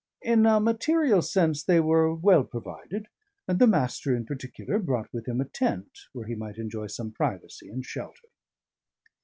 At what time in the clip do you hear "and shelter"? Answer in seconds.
7.69-8.29